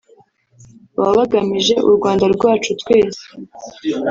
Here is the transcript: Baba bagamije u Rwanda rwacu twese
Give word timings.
Baba 0.97 1.11
bagamije 1.19 1.75
u 1.87 1.89
Rwanda 1.97 2.25
rwacu 2.35 2.69
twese 2.81 3.23